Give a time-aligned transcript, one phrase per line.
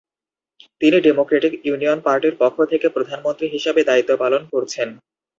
[0.81, 4.87] তিনি democratic union পার্টির পক্ষ থেকে প্রধানমন্ত্রী হিসাবে দায়িত্ব পালন করছেন।